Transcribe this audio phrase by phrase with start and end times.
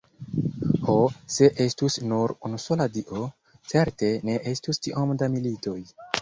[0.85, 0.93] Ho,
[1.33, 3.27] se estus nur unusola Dio,
[3.75, 5.79] certe ne estus tiom da militoj.